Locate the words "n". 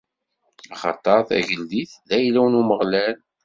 2.51-2.59